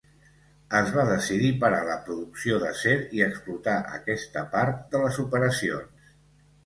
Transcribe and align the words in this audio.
Es 0.79 0.87
va 0.95 1.03
decidir 1.09 1.51
parar 1.63 1.81
la 1.89 1.97
producció 2.07 2.57
d'acer 2.65 2.95
i 3.19 3.23
explotar 3.29 3.77
aquesta 3.99 4.45
part 4.57 4.83
de 4.97 5.03
les 5.05 5.21
operacions. 5.29 6.11